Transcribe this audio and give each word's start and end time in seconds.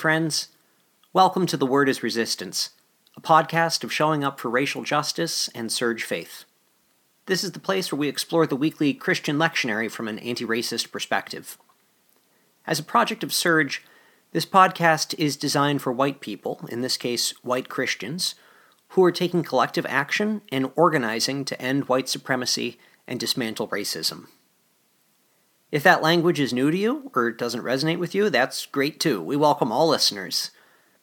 Friends. 0.00 0.48
Welcome 1.12 1.44
to 1.44 1.58
The 1.58 1.66
Word 1.66 1.86
is 1.86 2.02
Resistance, 2.02 2.70
a 3.18 3.20
podcast 3.20 3.84
of 3.84 3.92
showing 3.92 4.24
up 4.24 4.40
for 4.40 4.48
racial 4.48 4.82
justice 4.82 5.50
and 5.54 5.68
SURJ 5.68 6.00
faith. 6.00 6.46
This 7.26 7.44
is 7.44 7.52
the 7.52 7.58
place 7.58 7.92
where 7.92 7.98
we 7.98 8.08
explore 8.08 8.46
the 8.46 8.56
weekly 8.56 8.94
Christian 8.94 9.36
lectionary 9.36 9.90
from 9.90 10.08
an 10.08 10.18
anti 10.20 10.46
racist 10.46 10.90
perspective. 10.90 11.58
As 12.66 12.78
a 12.78 12.82
project 12.82 13.22
of 13.22 13.28
SURJ, 13.28 13.80
this 14.32 14.46
podcast 14.46 15.14
is 15.18 15.36
designed 15.36 15.82
for 15.82 15.92
white 15.92 16.22
people, 16.22 16.66
in 16.70 16.80
this 16.80 16.96
case, 16.96 17.34
white 17.42 17.68
Christians, 17.68 18.34
who 18.92 19.04
are 19.04 19.12
taking 19.12 19.42
collective 19.42 19.84
action 19.84 20.40
and 20.50 20.72
organizing 20.76 21.44
to 21.44 21.60
end 21.60 21.90
white 21.90 22.08
supremacy 22.08 22.78
and 23.06 23.20
dismantle 23.20 23.68
racism. 23.68 24.28
If 25.70 25.84
that 25.84 26.02
language 26.02 26.40
is 26.40 26.52
new 26.52 26.70
to 26.70 26.76
you 26.76 27.10
or 27.14 27.30
doesn't 27.30 27.62
resonate 27.62 27.98
with 27.98 28.14
you, 28.14 28.28
that's 28.28 28.66
great 28.66 28.98
too. 28.98 29.22
We 29.22 29.36
welcome 29.36 29.70
all 29.70 29.88
listeners. 29.88 30.50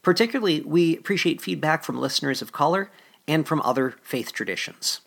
Particularly, 0.03 0.61
we 0.61 0.97
appreciate 0.97 1.41
feedback 1.41 1.83
from 1.83 1.99
listeners 1.99 2.41
of 2.41 2.51
color 2.51 2.91
and 3.27 3.47
from 3.47 3.61
other 3.61 3.95
faith 4.01 4.33
traditions. 4.33 5.01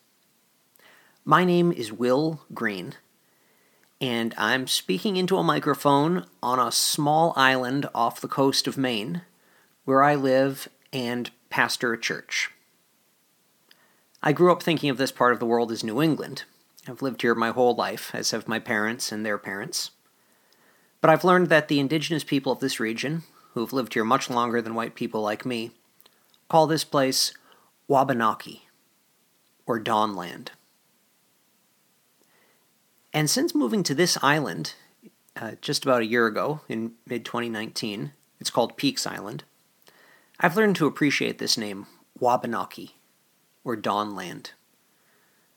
My 1.24 1.44
name 1.44 1.72
is 1.72 1.92
Will 1.92 2.40
Green, 2.54 2.94
and 4.00 4.34
I'm 4.38 4.66
speaking 4.66 5.16
into 5.16 5.36
a 5.36 5.42
microphone 5.42 6.24
on 6.42 6.58
a 6.58 6.72
small 6.72 7.34
island 7.36 7.86
off 7.94 8.20
the 8.20 8.28
coast 8.28 8.66
of 8.66 8.78
Maine 8.78 9.22
where 9.84 10.02
I 10.02 10.14
live 10.14 10.68
and 10.92 11.30
pastor 11.50 11.92
a 11.92 12.00
church. 12.00 12.50
I 14.22 14.32
grew 14.32 14.52
up 14.52 14.62
thinking 14.62 14.88
of 14.88 14.96
this 14.96 15.12
part 15.12 15.32
of 15.32 15.38
the 15.40 15.46
world 15.46 15.70
as 15.70 15.84
New 15.84 16.00
England, 16.00 16.44
I've 16.88 17.02
lived 17.02 17.22
here 17.22 17.34
my 17.34 17.50
whole 17.50 17.74
life, 17.74 18.10
as 18.14 18.30
have 18.30 18.48
my 18.48 18.58
parents 18.58 19.12
and 19.12 19.24
their 19.24 19.38
parents. 19.38 19.90
But 21.00 21.10
I've 21.10 21.24
learned 21.24 21.48
that 21.48 21.68
the 21.68 21.80
indigenous 21.80 22.24
people 22.24 22.52
of 22.52 22.60
this 22.60 22.80
region, 22.80 23.22
who've 23.52 23.72
lived 23.72 23.94
here 23.94 24.04
much 24.04 24.30
longer 24.30 24.62
than 24.62 24.74
white 24.74 24.94
people 24.94 25.20
like 25.20 25.44
me, 25.44 25.72
call 26.48 26.66
this 26.66 26.84
place 26.84 27.32
Wabanaki, 27.88 28.68
or 29.66 29.78
Dawnland. 29.80 30.48
And 33.12 33.28
since 33.28 33.54
moving 33.54 33.82
to 33.84 33.94
this 33.94 34.16
island 34.22 34.74
uh, 35.36 35.52
just 35.60 35.84
about 35.84 36.02
a 36.02 36.06
year 36.06 36.26
ago, 36.26 36.60
in 36.68 36.92
mid 37.06 37.24
2019, 37.24 38.12
it's 38.40 38.50
called 38.50 38.76
Peaks 38.76 39.06
Island, 39.06 39.44
I've 40.38 40.56
learned 40.56 40.76
to 40.76 40.86
appreciate 40.86 41.38
this 41.38 41.58
name, 41.58 41.86
Wabanaki, 42.18 42.96
or 43.64 43.76
Dawnland. 43.76 44.52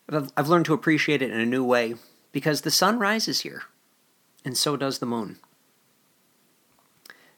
I've 0.10 0.50
learned 0.50 0.66
to 0.66 0.74
appreciate 0.74 1.22
it 1.22 1.32
in 1.32 1.40
a 1.40 1.46
new 1.46 1.64
way 1.64 1.96
because 2.32 2.62
the 2.62 2.72
sun 2.72 3.00
rises 3.00 3.42
here, 3.42 3.64
and 4.44 4.58
so 4.58 4.76
does 4.76 5.00
the 5.00 5.06
moon. 5.06 5.38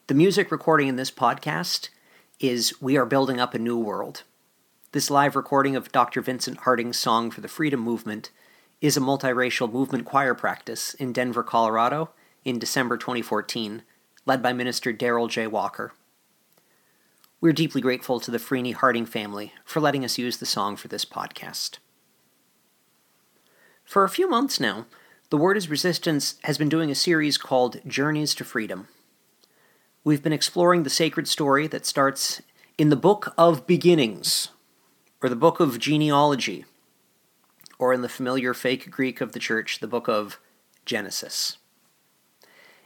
The 0.08 0.16
music 0.16 0.52
recording 0.52 0.88
in 0.88 0.96
this 0.96 1.12
podcast 1.12 1.90
is 2.40 2.82
We 2.82 2.98
Are 2.98 3.06
Building 3.06 3.40
Up 3.40 3.54
a 3.54 3.60
New 3.60 3.78
World. 3.78 4.24
This 4.94 5.12
live 5.12 5.36
recording 5.36 5.76
of 5.76 5.92
Dr. 5.92 6.22
Vincent 6.22 6.60
Harding's 6.60 6.98
song 6.98 7.30
for 7.30 7.42
the 7.42 7.48
Freedom 7.48 7.80
Movement 7.80 8.32
is 8.82 8.98
a 8.98 9.02
multiracial 9.02 9.72
movement 9.72 10.06
choir 10.06 10.34
practice 10.34 10.96
in 10.96 11.14
Denver, 11.14 11.44
Colorado 11.44 12.10
in 12.44 12.58
December 12.58 12.98
2014, 12.98 13.84
led 14.26 14.42
by 14.42 14.54
Minister 14.54 14.92
Darrell 14.92 15.28
J. 15.28 15.46
Walker. 15.48 15.94
We're 17.42 17.54
deeply 17.54 17.82
grateful 17.82 18.20
to 18.22 18.32
the 18.32 18.40
Freeney 18.40 18.74
Harding 18.74 19.06
family 19.06 19.54
for 19.66 19.80
letting 19.80 20.04
us 20.04 20.18
use 20.18 20.38
the 20.38 20.46
song 20.48 20.76
for 20.76 20.88
this 20.88 21.06
podcast. 21.06 21.78
For 23.86 24.04
a 24.04 24.10
few 24.10 24.28
months 24.28 24.60
now, 24.60 24.88
The 25.30 25.38
Word 25.38 25.56
is 25.58 25.70
Resistance 25.70 26.36
has 26.44 26.58
been 26.58 26.70
doing 26.70 26.90
a 26.90 26.96
series 26.96 27.38
called 27.38 27.80
Journeys 27.88 28.34
to 28.36 28.44
Freedom. 28.44 28.88
We've 30.04 30.24
been 30.24 30.34
exploring 30.34 30.84
the 30.84 30.90
sacred 30.90 31.28
story 31.28 31.68
that 31.68 31.86
starts 31.86 32.42
in 32.80 32.90
the 32.90 32.96
Book 32.96 33.34
of 33.38 33.68
Beginnings, 33.68 34.50
or 35.22 35.30
the 35.30 35.36
Book 35.36 35.60
of 35.60 35.78
Genealogy, 35.78 36.66
or 37.78 37.94
in 37.94 38.02
the 38.02 38.10
familiar 38.10 38.56
fake 38.56 38.90
Greek 38.90 39.22
of 39.22 39.34
the 39.34 39.40
Church, 39.40 39.80
the 39.80 39.88
Book 39.88 40.10
of 40.10 40.40
Genesis. 40.86 41.58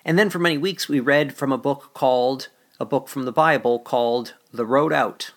And 0.04 0.20
then 0.20 0.30
for 0.30 0.40
many 0.40 0.58
weeks 0.58 0.90
we 0.90 1.00
read 1.00 1.34
from 1.34 1.54
a 1.54 1.58
book 1.58 1.92
called, 1.94 2.50
a 2.78 2.86
book 2.86 3.08
from 3.08 3.24
the 3.24 3.32
Bible 3.32 3.80
called 3.80 4.34
The 4.52 4.66
Road 4.66 4.92
Out, 4.92 5.32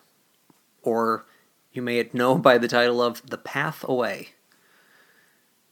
or 0.82 1.24
you 1.72 1.82
may 1.82 2.10
know 2.12 2.36
by 2.36 2.58
the 2.58 2.68
title 2.68 3.00
of 3.00 3.24
The 3.24 3.38
Path 3.38 3.84
Away 3.88 4.30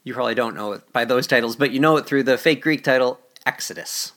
you 0.03 0.13
probably 0.13 0.35
don't 0.35 0.55
know 0.55 0.73
it 0.73 0.91
by 0.91 1.05
those 1.05 1.27
titles, 1.27 1.55
but 1.55 1.71
you 1.71 1.79
know 1.79 1.97
it 1.97 2.05
through 2.05 2.23
the 2.23 2.37
fake 2.37 2.61
Greek 2.61 2.83
title 2.83 3.19
Exodus. 3.45 4.13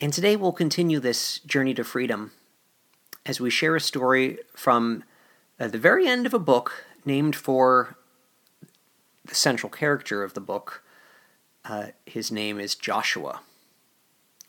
And 0.00 0.12
today 0.12 0.36
we'll 0.36 0.52
continue 0.52 1.00
this 1.00 1.38
journey 1.40 1.74
to 1.74 1.84
freedom 1.84 2.32
as 3.24 3.40
we 3.40 3.50
share 3.50 3.76
a 3.76 3.80
story 3.80 4.38
from 4.54 5.04
uh, 5.60 5.68
the 5.68 5.78
very 5.78 6.06
end 6.06 6.26
of 6.26 6.34
a 6.34 6.38
book 6.38 6.84
named 7.04 7.36
for 7.36 7.96
the 9.24 9.34
central 9.34 9.70
character 9.70 10.22
of 10.22 10.34
the 10.34 10.40
book. 10.40 10.82
Uh, 11.64 11.88
his 12.04 12.32
name 12.32 12.58
is 12.58 12.74
Joshua, 12.74 13.40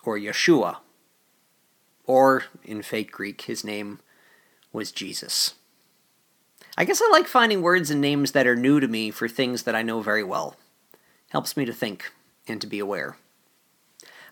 or 0.03 0.17
Yeshua, 0.17 0.77
or 2.05 2.45
in 2.63 2.81
fake 2.81 3.11
Greek, 3.11 3.41
his 3.41 3.63
name 3.63 3.99
was 4.71 4.91
Jesus. 4.91 5.53
I 6.75 6.85
guess 6.85 7.01
I 7.03 7.09
like 7.11 7.27
finding 7.27 7.61
words 7.61 7.91
and 7.91 8.01
names 8.01 8.31
that 8.31 8.47
are 8.47 8.55
new 8.55 8.79
to 8.79 8.87
me 8.87 9.11
for 9.11 9.27
things 9.27 9.63
that 9.63 9.75
I 9.75 9.83
know 9.83 10.01
very 10.01 10.23
well. 10.23 10.55
Helps 11.29 11.55
me 11.55 11.65
to 11.65 11.73
think 11.73 12.11
and 12.47 12.59
to 12.61 12.67
be 12.67 12.79
aware. 12.79 13.15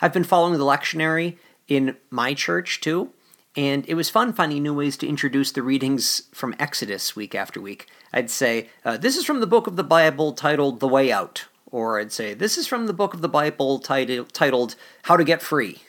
I've 0.02 0.14
been 0.14 0.24
following 0.24 0.58
the 0.58 0.66
lectionary 0.66 1.38
in 1.68 1.98
my 2.10 2.34
church 2.34 2.82
too, 2.82 3.12
and 3.56 3.88
it 3.88 3.94
was 3.94 4.10
fun 4.10 4.34
finding 4.34 4.64
new 4.64 4.74
ways 4.74 4.98
to 4.98 5.08
introduce 5.08 5.52
the 5.52 5.62
readings 5.62 6.24
from 6.34 6.56
Exodus 6.58 7.16
week 7.16 7.36
after 7.36 7.62
week. 7.62 7.88
I'd 8.12 8.32
say, 8.32 8.70
uh, 8.84 8.98
This 8.98 9.18
is 9.18 9.26
from 9.26 9.40
the 9.40 9.48
book 9.48 9.68
of 9.68 9.76
the 9.76 9.84
Bible 9.84 10.34
titled 10.34 10.80
The 10.80 10.88
Way 10.88 11.12
Out. 11.12 11.46
Or 11.70 12.00
I'd 12.00 12.12
say, 12.12 12.34
This 12.34 12.58
is 12.58 12.66
from 12.66 12.88
the 12.88 12.94
book 12.94 13.14
of 13.14 13.22
the 13.22 13.30
Bible 13.30 13.78
titled 13.78 14.76
How 15.04 15.16
to 15.16 15.24
Get 15.24 15.44
Free. 15.44 15.84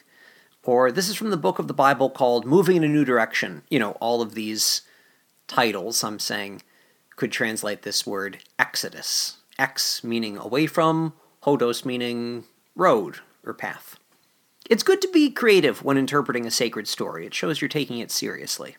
Or 0.64 0.92
this 0.92 1.08
is 1.08 1.16
from 1.16 1.30
the 1.30 1.36
book 1.38 1.58
of 1.58 1.66
the 1.66 1.74
Bible 1.74 2.10
called 2.10 2.44
Moving 2.44 2.76
in 2.76 2.84
a 2.84 2.88
New 2.88 3.04
Direction. 3.04 3.62
You 3.70 3.78
know, 3.78 3.92
all 3.92 4.20
of 4.20 4.34
these 4.34 4.82
titles, 5.52 6.02
I'm 6.02 6.18
saying, 6.18 6.62
could 7.16 7.30
translate 7.30 7.82
this 7.82 8.06
word 8.06 8.38
exodus. 8.58 9.36
Ex 9.58 10.02
meaning 10.02 10.38
away 10.38 10.66
from, 10.66 11.12
hodos 11.42 11.84
meaning 11.84 12.44
road 12.74 13.18
or 13.44 13.52
path. 13.52 13.98
It's 14.70 14.82
good 14.82 15.02
to 15.02 15.08
be 15.12 15.30
creative 15.30 15.84
when 15.84 15.98
interpreting 15.98 16.46
a 16.46 16.50
sacred 16.50 16.88
story, 16.88 17.26
it 17.26 17.34
shows 17.34 17.60
you're 17.60 17.68
taking 17.68 17.98
it 17.98 18.10
seriously. 18.10 18.76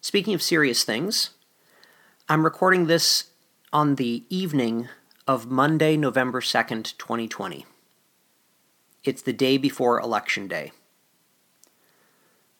Speaking 0.00 0.34
of 0.34 0.42
serious 0.42 0.82
things, 0.82 1.30
I'm 2.28 2.44
recording 2.44 2.86
this 2.86 3.30
on 3.72 3.94
the 3.94 4.24
evening 4.28 4.88
of 5.28 5.46
Monday, 5.46 5.96
November 5.96 6.40
2nd, 6.40 6.98
2020. 6.98 7.66
It's 9.04 9.22
the 9.22 9.32
day 9.32 9.58
before 9.58 10.00
Election 10.00 10.48
Day. 10.48 10.72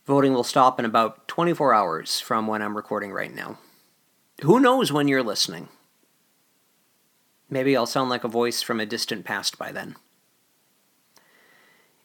Voting 0.04 0.34
will 0.34 0.44
stop 0.44 0.78
in 0.80 0.84
about 0.84 1.21
24 1.32 1.72
hours 1.72 2.20
from 2.20 2.46
when 2.46 2.60
I'm 2.60 2.76
recording 2.76 3.10
right 3.10 3.34
now. 3.34 3.56
Who 4.42 4.60
knows 4.60 4.92
when 4.92 5.08
you're 5.08 5.22
listening? 5.22 5.68
Maybe 7.48 7.74
I'll 7.74 7.86
sound 7.86 8.10
like 8.10 8.22
a 8.22 8.28
voice 8.28 8.60
from 8.60 8.80
a 8.80 8.84
distant 8.84 9.24
past 9.24 9.56
by 9.56 9.72
then. 9.72 9.96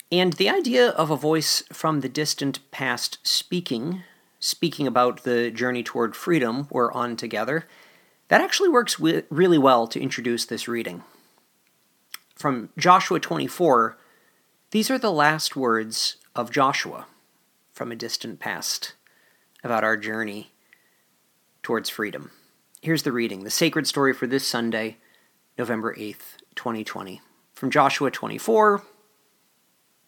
And 0.09 0.31
the 0.31 0.49
idea 0.49 0.91
of 0.91 1.11
a 1.11 1.17
voice 1.17 1.61
from 1.73 1.99
the 1.99 2.07
distant 2.07 2.59
past 2.71 3.17
speaking, 3.27 4.03
speaking 4.39 4.87
about 4.87 5.23
the 5.23 5.51
journey 5.51 5.83
toward 5.83 6.15
freedom 6.15 6.69
we're 6.71 6.93
on 6.93 7.17
together, 7.17 7.67
that 8.29 8.39
actually 8.39 8.69
works 8.69 8.97
really 8.97 9.57
well 9.57 9.87
to 9.87 9.99
introduce 9.99 10.45
this 10.45 10.69
reading. 10.69 11.03
From 12.33 12.69
Joshua 12.77 13.19
24, 13.19 13.97
these 14.71 14.89
are 14.89 14.97
the 14.97 15.11
last 15.11 15.57
words 15.57 16.15
of 16.33 16.49
Joshua 16.49 17.07
from 17.73 17.91
a 17.91 17.95
distant 17.97 18.39
past 18.39 18.93
about 19.63 19.83
our 19.83 19.97
journey 19.97 20.51
towards 21.63 21.89
freedom. 21.89 22.31
Here's 22.81 23.03
the 23.03 23.11
reading 23.11 23.43
the 23.43 23.49
sacred 23.49 23.87
story 23.87 24.13
for 24.13 24.27
this 24.27 24.47
Sunday, 24.47 24.97
November 25.57 25.95
8th, 25.95 26.37
2020, 26.55 27.21
from 27.53 27.71
Joshua 27.71 28.11
24, 28.11 28.83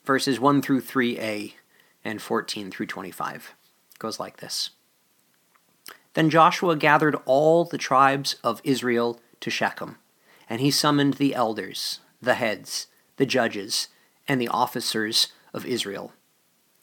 verses 0.04 0.40
1 0.40 0.62
through 0.62 0.82
3a 0.82 1.54
and 2.04 2.22
14 2.22 2.72
through 2.72 2.86
25. 2.86 3.54
It 3.92 4.00
goes 4.00 4.20
like 4.20 4.38
this 4.38 4.72
Then 6.14 6.30
Joshua 6.30 6.76
gathered 6.76 7.18
all 7.26 7.66
the 7.66 7.78
tribes 7.78 8.36
of 8.44 8.62
Israel 8.64 9.20
to 9.42 9.50
Shechem, 9.50 9.98
and 10.50 10.62
he 10.62 10.72
summoned 10.72 11.16
the 11.16 11.36
elders, 11.36 12.00
the 12.22 12.36
heads, 12.36 12.88
the 13.18 13.26
judges, 13.26 13.88
and 14.28 14.40
the 14.40 14.48
officers 14.48 15.30
of 15.54 15.66
Israel 15.66 16.14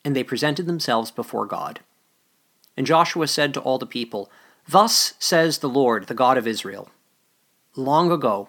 and 0.06 0.14
they 0.14 0.22
presented 0.22 0.66
themselves 0.66 1.10
before 1.10 1.46
God. 1.46 1.80
And 2.76 2.86
Joshua 2.86 3.26
said 3.26 3.54
to 3.54 3.60
all 3.60 3.78
the 3.78 3.86
people, 3.86 4.30
Thus 4.68 5.14
says 5.18 5.58
the 5.58 5.68
Lord, 5.68 6.06
the 6.06 6.14
God 6.14 6.36
of 6.36 6.46
Israel 6.46 6.90
Long 7.74 8.10
ago, 8.10 8.48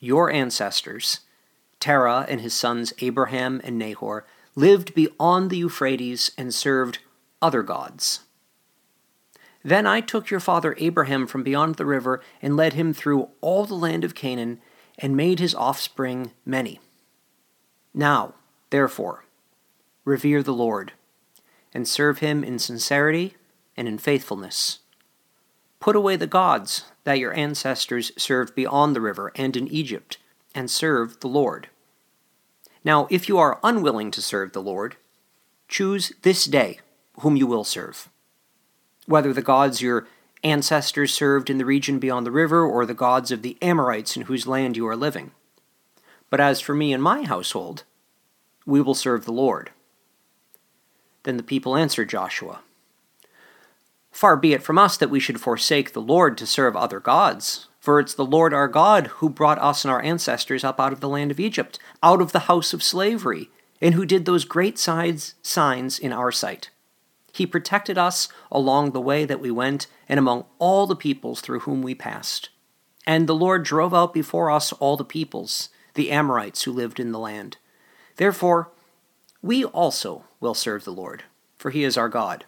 your 0.00 0.30
ancestors, 0.30 1.20
Terah 1.80 2.26
and 2.28 2.40
his 2.40 2.54
sons 2.54 2.92
Abraham 2.98 3.60
and 3.64 3.78
Nahor, 3.78 4.26
lived 4.54 4.94
beyond 4.94 5.50
the 5.50 5.58
Euphrates 5.58 6.32
and 6.36 6.52
served 6.52 6.98
other 7.40 7.62
gods. 7.62 8.20
Then 9.62 9.86
I 9.86 10.00
took 10.00 10.30
your 10.30 10.40
father 10.40 10.76
Abraham 10.78 11.26
from 11.26 11.42
beyond 11.42 11.74
the 11.74 11.86
river 11.86 12.22
and 12.40 12.56
led 12.56 12.74
him 12.74 12.92
through 12.92 13.28
all 13.40 13.64
the 13.64 13.74
land 13.74 14.04
of 14.04 14.14
Canaan 14.14 14.60
and 14.98 15.16
made 15.16 15.38
his 15.38 15.54
offspring 15.54 16.32
many. 16.44 16.80
Now, 17.92 18.34
therefore, 18.70 19.24
revere 20.04 20.42
the 20.42 20.54
Lord 20.54 20.92
and 21.76 21.86
serve 21.86 22.20
him 22.20 22.42
in 22.42 22.58
sincerity 22.58 23.36
and 23.76 23.86
in 23.86 23.98
faithfulness. 23.98 24.78
Put 25.78 25.94
away 25.94 26.16
the 26.16 26.26
gods 26.26 26.86
that 27.04 27.18
your 27.18 27.34
ancestors 27.34 28.12
served 28.16 28.54
beyond 28.54 28.96
the 28.96 29.00
river 29.02 29.30
and 29.36 29.54
in 29.58 29.68
Egypt, 29.68 30.16
and 30.54 30.70
serve 30.70 31.20
the 31.20 31.28
Lord. 31.28 31.68
Now, 32.82 33.06
if 33.10 33.28
you 33.28 33.36
are 33.36 33.60
unwilling 33.62 34.10
to 34.12 34.22
serve 34.22 34.54
the 34.54 34.62
Lord, 34.62 34.96
choose 35.68 36.14
this 36.22 36.46
day 36.46 36.80
whom 37.20 37.36
you 37.36 37.46
will 37.46 37.62
serve. 37.62 38.08
Whether 39.04 39.34
the 39.34 39.42
gods 39.42 39.82
your 39.82 40.08
ancestors 40.42 41.12
served 41.12 41.50
in 41.50 41.58
the 41.58 41.66
region 41.66 41.98
beyond 41.98 42.24
the 42.24 42.30
river, 42.30 42.64
or 42.64 42.86
the 42.86 42.94
gods 42.94 43.30
of 43.30 43.42
the 43.42 43.58
Amorites 43.60 44.16
in 44.16 44.22
whose 44.22 44.46
land 44.46 44.78
you 44.78 44.88
are 44.88 44.96
living. 44.96 45.32
But 46.30 46.40
as 46.40 46.58
for 46.58 46.74
me 46.74 46.94
and 46.94 47.02
my 47.02 47.24
household, 47.24 47.84
we 48.64 48.80
will 48.80 48.94
serve 48.94 49.26
the 49.26 49.32
Lord. 49.32 49.72
Then 51.26 51.36
the 51.36 51.42
people 51.42 51.76
answered 51.76 52.08
Joshua 52.08 52.60
Far 54.12 54.36
be 54.36 54.52
it 54.52 54.62
from 54.62 54.78
us 54.78 54.96
that 54.96 55.10
we 55.10 55.18
should 55.18 55.40
forsake 55.40 55.92
the 55.92 56.00
Lord 56.00 56.38
to 56.38 56.46
serve 56.46 56.76
other 56.76 57.00
gods. 57.00 57.66
For 57.80 57.98
it's 57.98 58.14
the 58.14 58.24
Lord 58.24 58.54
our 58.54 58.68
God 58.68 59.08
who 59.18 59.28
brought 59.28 59.58
us 59.58 59.84
and 59.84 59.90
our 59.90 60.00
ancestors 60.00 60.62
up 60.62 60.78
out 60.78 60.92
of 60.92 61.00
the 61.00 61.08
land 61.08 61.32
of 61.32 61.40
Egypt, 61.40 61.80
out 62.00 62.22
of 62.22 62.30
the 62.30 62.46
house 62.46 62.72
of 62.72 62.82
slavery, 62.82 63.50
and 63.80 63.94
who 63.94 64.06
did 64.06 64.24
those 64.24 64.44
great 64.44 64.78
signs, 64.78 65.34
signs 65.42 65.98
in 65.98 66.12
our 66.12 66.30
sight. 66.30 66.70
He 67.32 67.44
protected 67.44 67.98
us 67.98 68.28
along 68.50 68.92
the 68.92 69.00
way 69.00 69.24
that 69.24 69.40
we 69.40 69.50
went, 69.50 69.88
and 70.08 70.20
among 70.20 70.44
all 70.60 70.86
the 70.86 70.94
peoples 70.94 71.40
through 71.40 71.60
whom 71.60 71.82
we 71.82 71.94
passed. 71.96 72.50
And 73.04 73.26
the 73.26 73.34
Lord 73.34 73.64
drove 73.64 73.92
out 73.92 74.14
before 74.14 74.48
us 74.48 74.72
all 74.74 74.96
the 74.96 75.04
peoples, 75.04 75.70
the 75.94 76.12
Amorites 76.12 76.62
who 76.62 76.72
lived 76.72 77.00
in 77.00 77.10
the 77.10 77.18
land. 77.18 77.56
Therefore, 78.14 78.70
we 79.46 79.64
also 79.64 80.24
will 80.40 80.54
serve 80.54 80.84
the 80.84 80.92
Lord, 80.92 81.22
for 81.56 81.70
he 81.70 81.84
is 81.84 81.96
our 81.96 82.08
God. 82.08 82.44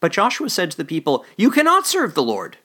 But 0.00 0.12
Joshua 0.12 0.50
said 0.50 0.70
to 0.70 0.76
the 0.76 0.84
people, 0.84 1.24
You 1.36 1.50
cannot 1.50 1.86
serve 1.86 2.14
the 2.14 2.22
Lord, 2.22 2.56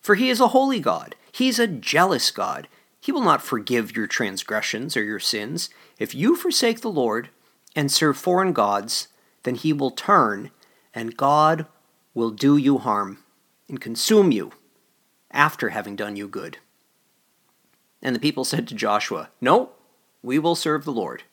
for 0.00 0.14
he 0.14 0.30
is 0.30 0.40
a 0.40 0.48
holy 0.48 0.80
God. 0.80 1.14
He's 1.32 1.58
a 1.58 1.66
jealous 1.66 2.30
God. 2.30 2.68
He 3.00 3.12
will 3.12 3.22
not 3.22 3.42
forgive 3.42 3.96
your 3.96 4.06
transgressions 4.06 4.96
or 4.96 5.02
your 5.02 5.18
sins. 5.18 5.68
If 5.98 6.14
you 6.14 6.36
forsake 6.36 6.80
the 6.80 6.90
Lord 6.90 7.30
and 7.76 7.90
serve 7.90 8.16
foreign 8.16 8.52
gods, 8.52 9.08
then 9.42 9.54
he 9.54 9.72
will 9.72 9.90
turn, 9.90 10.50
and 10.94 11.16
God 11.16 11.66
will 12.14 12.30
do 12.30 12.56
you 12.56 12.78
harm 12.78 13.18
and 13.68 13.80
consume 13.80 14.32
you 14.32 14.52
after 15.30 15.70
having 15.70 15.96
done 15.96 16.16
you 16.16 16.26
good. 16.26 16.58
And 18.02 18.14
the 18.14 18.20
people 18.20 18.44
said 18.44 18.66
to 18.68 18.74
Joshua, 18.74 19.30
No, 19.40 19.70
we 20.22 20.38
will 20.38 20.54
serve 20.54 20.84
the 20.84 20.92
Lord. 20.92 21.24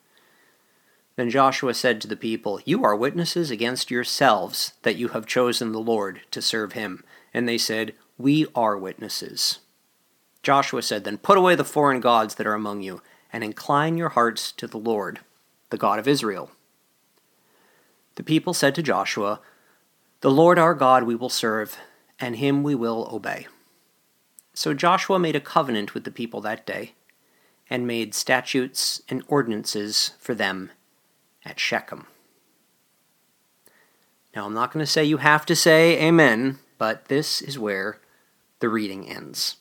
Then 1.15 1.29
Joshua 1.29 1.73
said 1.73 2.01
to 2.01 2.07
the 2.07 2.17
people, 2.17 2.59
You 2.65 2.83
are 2.83 2.95
witnesses 2.95 3.49
against 3.49 3.89
yourselves 3.89 4.73
that 4.81 4.97
you 4.97 5.09
have 5.09 5.25
chosen 5.25 5.71
the 5.71 5.79
Lord 5.79 6.21
to 6.31 6.41
serve 6.41 6.73
him. 6.73 7.03
And 7.33 7.47
they 7.47 7.57
said, 7.57 7.93
We 8.17 8.47
are 8.53 8.77
witnesses. 8.77 9.59
Joshua 10.43 10.81
said, 10.81 11.05
Then 11.05 11.17
put 11.17 11.37
away 11.37 11.55
the 11.55 11.63
foreign 11.63 12.01
gods 12.01 12.35
that 12.35 12.47
are 12.47 12.53
among 12.53 12.81
you, 12.81 13.01
and 13.31 13.43
incline 13.43 13.97
your 13.97 14.09
hearts 14.09 14.51
to 14.53 14.67
the 14.67 14.77
Lord, 14.77 15.21
the 15.69 15.77
God 15.77 15.99
of 15.99 16.07
Israel. 16.07 16.51
The 18.15 18.23
people 18.23 18.53
said 18.53 18.75
to 18.75 18.83
Joshua, 18.83 19.39
The 20.21 20.31
Lord 20.31 20.59
our 20.59 20.73
God 20.73 21.03
we 21.03 21.15
will 21.15 21.29
serve, 21.29 21.77
and 22.19 22.35
him 22.35 22.61
we 22.61 22.75
will 22.75 23.09
obey. 23.11 23.47
So 24.53 24.73
Joshua 24.73 25.19
made 25.19 25.35
a 25.35 25.41
covenant 25.41 25.93
with 25.93 26.03
the 26.03 26.11
people 26.11 26.41
that 26.41 26.65
day, 26.65 26.93
and 27.69 27.87
made 27.87 28.13
statutes 28.13 29.01
and 29.09 29.23
ordinances 29.27 30.11
for 30.19 30.35
them 30.35 30.71
at 31.45 31.59
Shechem. 31.59 32.07
Now, 34.35 34.45
I'm 34.45 34.53
not 34.53 34.73
going 34.73 34.83
to 34.83 34.91
say 34.91 35.05
you 35.05 35.17
have 35.17 35.45
to 35.45 35.55
say 35.55 36.01
amen, 36.01 36.59
but 36.77 37.05
this 37.05 37.41
is 37.41 37.57
where 37.57 37.99
the 38.59 38.67
reading 38.67 39.07
ends. 39.07 39.57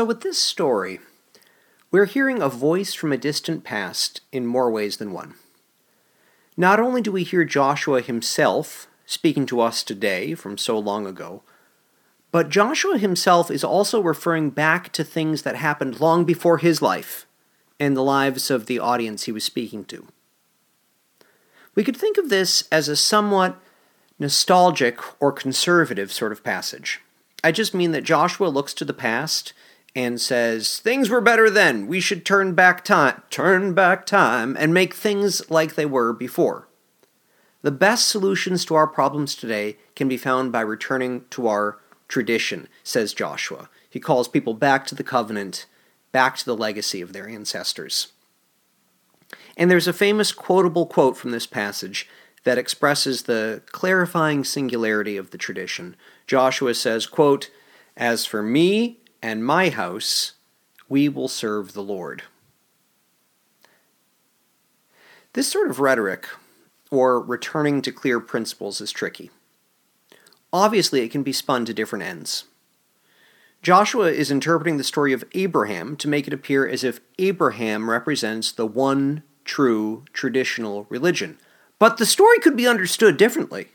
So, 0.00 0.06
with 0.06 0.22
this 0.22 0.38
story, 0.38 0.98
we're 1.90 2.06
hearing 2.06 2.40
a 2.40 2.48
voice 2.48 2.94
from 2.94 3.12
a 3.12 3.18
distant 3.18 3.64
past 3.64 4.22
in 4.32 4.46
more 4.46 4.70
ways 4.70 4.96
than 4.96 5.12
one. 5.12 5.34
Not 6.56 6.80
only 6.80 7.02
do 7.02 7.12
we 7.12 7.22
hear 7.22 7.44
Joshua 7.44 8.00
himself 8.00 8.86
speaking 9.04 9.44
to 9.44 9.60
us 9.60 9.82
today 9.82 10.34
from 10.34 10.56
so 10.56 10.78
long 10.78 11.06
ago, 11.06 11.42
but 12.32 12.48
Joshua 12.48 12.96
himself 12.96 13.50
is 13.50 13.62
also 13.62 14.00
referring 14.00 14.48
back 14.48 14.90
to 14.94 15.04
things 15.04 15.42
that 15.42 15.56
happened 15.56 16.00
long 16.00 16.24
before 16.24 16.56
his 16.56 16.80
life 16.80 17.26
and 17.78 17.94
the 17.94 18.02
lives 18.02 18.50
of 18.50 18.64
the 18.64 18.78
audience 18.78 19.24
he 19.24 19.32
was 19.32 19.44
speaking 19.44 19.84
to. 19.84 20.08
We 21.74 21.84
could 21.84 21.98
think 21.98 22.16
of 22.16 22.30
this 22.30 22.66
as 22.72 22.88
a 22.88 22.96
somewhat 22.96 23.60
nostalgic 24.18 24.98
or 25.20 25.30
conservative 25.30 26.10
sort 26.10 26.32
of 26.32 26.42
passage. 26.42 27.02
I 27.44 27.52
just 27.52 27.74
mean 27.74 27.92
that 27.92 28.04
Joshua 28.04 28.46
looks 28.46 28.72
to 28.72 28.86
the 28.86 28.94
past 28.94 29.52
and 29.94 30.20
says 30.20 30.78
things 30.78 31.10
were 31.10 31.20
better 31.20 31.50
then. 31.50 31.86
We 31.86 32.00
should 32.00 32.24
turn 32.24 32.54
back 32.54 32.84
time, 32.84 33.22
turn 33.30 33.74
back 33.74 34.06
time 34.06 34.56
and 34.58 34.72
make 34.72 34.94
things 34.94 35.48
like 35.50 35.74
they 35.74 35.86
were 35.86 36.12
before. 36.12 36.68
The 37.62 37.70
best 37.70 38.08
solutions 38.08 38.64
to 38.66 38.74
our 38.74 38.86
problems 38.86 39.34
today 39.34 39.76
can 39.94 40.08
be 40.08 40.16
found 40.16 40.52
by 40.52 40.62
returning 40.62 41.24
to 41.30 41.46
our 41.48 41.78
tradition, 42.08 42.68
says 42.82 43.12
Joshua. 43.12 43.68
He 43.88 44.00
calls 44.00 44.28
people 44.28 44.54
back 44.54 44.86
to 44.86 44.94
the 44.94 45.04
covenant, 45.04 45.66
back 46.12 46.36
to 46.36 46.44
the 46.44 46.56
legacy 46.56 47.00
of 47.00 47.12
their 47.12 47.28
ancestors. 47.28 48.12
And 49.56 49.70
there's 49.70 49.88
a 49.88 49.92
famous 49.92 50.32
quotable 50.32 50.86
quote 50.86 51.16
from 51.16 51.32
this 51.32 51.46
passage 51.46 52.08
that 52.44 52.56
expresses 52.56 53.24
the 53.24 53.62
clarifying 53.70 54.44
singularity 54.44 55.16
of 55.16 55.30
the 55.30 55.38
tradition. 55.38 55.96
Joshua 56.26 56.74
says, 56.74 57.06
quote, 57.06 57.50
As 57.96 58.24
for 58.24 58.42
me 58.42 58.99
and 59.22 59.44
my 59.44 59.68
house, 59.68 60.32
we 60.88 61.08
will 61.08 61.28
serve 61.28 61.72
the 61.72 61.82
Lord. 61.82 62.22
This 65.32 65.48
sort 65.48 65.70
of 65.70 65.78
rhetoric, 65.78 66.26
or 66.90 67.20
returning 67.20 67.82
to 67.82 67.92
clear 67.92 68.18
principles, 68.18 68.80
is 68.80 68.90
tricky. 68.90 69.30
Obviously, 70.52 71.02
it 71.02 71.10
can 71.10 71.22
be 71.22 71.32
spun 71.32 71.64
to 71.66 71.74
different 71.74 72.04
ends. 72.04 72.44
Joshua 73.62 74.10
is 74.10 74.30
interpreting 74.30 74.78
the 74.78 74.84
story 74.84 75.12
of 75.12 75.24
Abraham 75.34 75.94
to 75.96 76.08
make 76.08 76.26
it 76.26 76.32
appear 76.32 76.66
as 76.66 76.82
if 76.82 77.00
Abraham 77.18 77.90
represents 77.90 78.50
the 78.50 78.66
one 78.66 79.22
true 79.44 80.04
traditional 80.12 80.86
religion. 80.88 81.38
But 81.78 81.98
the 81.98 82.06
story 82.06 82.38
could 82.38 82.56
be 82.56 82.66
understood 82.66 83.16
differently. 83.16 83.68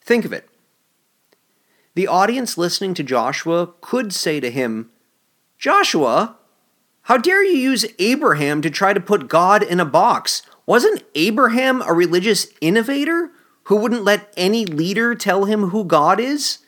Think 0.00 0.24
of 0.24 0.32
it. 0.32 0.48
The 1.98 2.06
audience 2.06 2.56
listening 2.56 2.94
to 2.94 3.02
Joshua 3.02 3.70
could 3.80 4.12
say 4.12 4.38
to 4.38 4.52
him, 4.52 4.88
Joshua, 5.58 6.36
how 7.02 7.16
dare 7.16 7.42
you 7.42 7.58
use 7.58 7.84
Abraham 7.98 8.62
to 8.62 8.70
try 8.70 8.92
to 8.92 9.00
put 9.00 9.26
God 9.26 9.64
in 9.64 9.80
a 9.80 9.84
box? 9.84 10.42
Wasn't 10.64 11.02
Abraham 11.16 11.82
a 11.82 11.92
religious 11.92 12.46
innovator 12.60 13.32
who 13.64 13.74
wouldn't 13.74 14.04
let 14.04 14.32
any 14.36 14.64
leader 14.64 15.16
tell 15.16 15.46
him 15.46 15.70
who 15.70 15.82
God 15.82 16.20
is? 16.20 16.58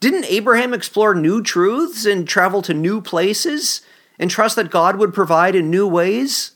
Didn't 0.00 0.24
Abraham 0.24 0.72
explore 0.72 1.14
new 1.14 1.42
truths 1.42 2.06
and 2.06 2.26
travel 2.26 2.62
to 2.62 2.72
new 2.72 3.02
places 3.02 3.82
and 4.18 4.30
trust 4.30 4.56
that 4.56 4.70
God 4.70 4.96
would 4.96 5.12
provide 5.12 5.54
in 5.54 5.70
new 5.70 5.86
ways? 5.86 6.52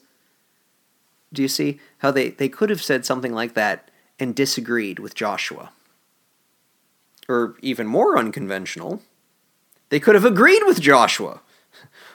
Do 1.35 1.43
you 1.43 1.49
see 1.49 1.81
how 1.99 2.11
they, 2.11 2.31
they 2.31 2.49
could 2.49 2.71
have 2.71 2.83
said 2.83 3.05
something 3.05 3.35
like 3.35 3.53
that 3.53 3.91
and 4.19 4.35
disagreed 4.35 5.01
with 5.01 5.15
Joshua? 5.15 5.71
Or 7.29 7.57
even 7.63 7.87
more 7.87 8.19
unconventional, 8.19 9.03
they 9.89 10.01
could 10.01 10.15
have 10.15 10.25
agreed 10.25 10.63
with 10.65 10.81
Joshua. 10.81 11.41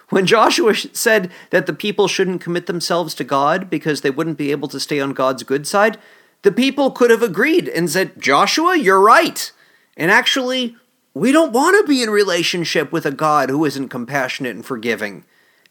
When 0.10 0.26
Joshua 0.26 0.74
said 0.76 1.32
that 1.50 1.66
the 1.66 1.74
people 1.74 2.08
shouldn't 2.08 2.42
commit 2.42 2.66
themselves 2.66 3.14
to 3.16 3.24
God 3.24 3.70
because 3.70 4.02
they 4.02 4.10
wouldn't 4.10 4.38
be 4.38 4.52
able 4.52 4.68
to 4.70 4.80
stay 4.80 5.00
on 5.00 5.14
God's 5.14 5.44
good 5.44 5.68
side, 5.68 5.98
the 6.44 6.52
people 6.52 6.92
could 6.92 7.10
have 7.10 7.24
agreed 7.24 7.68
and 7.68 7.90
said, 7.90 8.22
Joshua, 8.22 8.78
you're 8.78 9.02
right. 9.02 9.52
And 9.98 10.10
actually, 10.10 10.78
we 11.14 11.32
don't 11.32 11.52
want 11.52 11.76
to 11.78 11.88
be 11.88 12.02
in 12.02 12.10
relationship 12.10 12.92
with 12.92 13.06
a 13.06 13.12
God 13.12 13.50
who 13.50 13.66
isn't 13.66 13.90
compassionate 13.90 14.56
and 14.56 14.66
forgiving. 14.66 15.26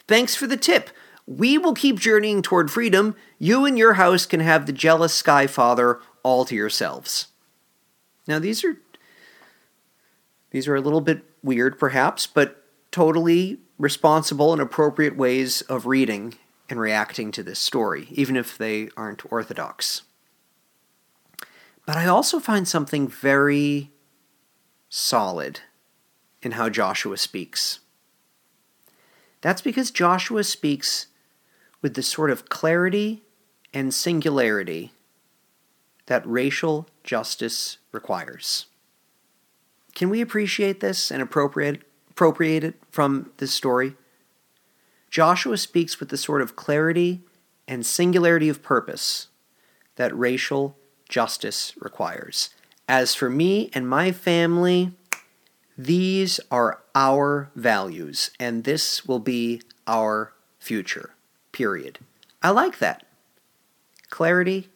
Thanks 0.07 0.35
for 0.35 0.47
the 0.47 0.57
tip. 0.57 0.91
We 1.27 1.57
will 1.57 1.75
keep 1.75 1.99
journeying 1.99 2.43
toward 2.43 2.71
freedom. 2.71 3.17
You 3.39 3.65
and 3.65 3.79
your 3.79 3.95
house 3.95 4.27
can 4.27 4.41
have 4.41 4.67
the 4.67 4.73
jealous 4.73 5.15
sky 5.15 5.47
father 5.47 6.01
all 6.23 6.45
to 6.45 6.55
yourselves. 6.55 7.29
Now 8.29 8.39
these 8.39 8.65
are 8.65 8.79
these 10.51 10.69
are 10.69 10.75
a 10.75 10.81
little 10.81 11.01
bit 11.01 11.25
weird 11.43 11.79
perhaps, 11.79 12.27
but 12.27 12.65
totally 12.91 13.61
responsible 13.79 14.53
and 14.53 14.63
appropriate 14.63 15.17
ways 15.17 15.63
of 15.63 15.87
reading 15.87 16.35
and 16.69 16.81
reacting 16.81 17.31
to 17.33 17.43
this 17.43 17.59
story, 17.59 18.09
even 18.11 18.37
if 18.37 18.57
they 18.57 18.89
aren't 18.97 19.31
orthodox. 19.31 20.03
But 21.87 21.97
I 21.97 22.07
also 22.07 22.41
find 22.41 22.67
something 22.67 23.07
very 23.07 23.93
solid 24.89 25.61
in 26.43 26.53
how 26.53 26.69
Joshua 26.69 27.17
speaks. 27.17 27.81
That's 29.41 29.63
because 29.63 29.91
Joshua 29.91 30.43
speaks 30.43 31.07
with 31.83 31.95
the 31.95 32.03
sort 32.03 32.31
of 32.31 32.49
clarity 32.49 33.23
and 33.73 33.93
singularity 33.93 34.93
that 36.07 36.27
racial 36.27 36.89
justice 37.05 37.79
requires. 37.93 38.67
Can 39.97 40.11
we 40.11 40.21
appreciate 40.21 40.81
this 40.81 41.11
and 41.11 41.23
appropriate, 41.23 41.81
appropriate 42.11 42.63
it 42.63 42.75
from 42.91 43.31
this 43.39 43.51
story? 43.51 43.95
Joshua 45.11 45.57
speaks 45.57 45.99
with 45.99 46.11
the 46.11 46.19
sort 46.19 46.43
of 46.43 46.55
clarity 46.55 47.23
and 47.67 47.85
singularity 47.85 48.51
of 48.51 48.63
purpose 48.63 49.29
that 49.95 50.15
racial 50.15 50.77
justice 51.09 51.73
requires. 51.81 52.51
As 52.87 53.15
for 53.15 53.31
me 53.31 53.71
and 53.73 53.89
my 53.89 54.13
family, 54.13 54.93
these 55.79 56.41
are 56.51 56.83
our 56.95 57.51
values, 57.55 58.31
and 58.39 58.65
this 58.65 59.07
will 59.07 59.19
be 59.19 59.63
our 59.87 60.35
future. 60.59 61.15
Period. 61.53 62.01
I 62.43 62.51
like 62.51 62.81
that. 62.81 63.07
Clarity 64.11 64.69